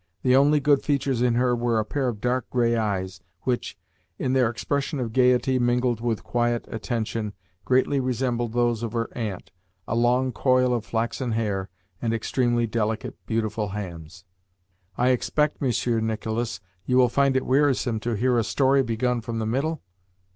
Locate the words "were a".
1.55-1.85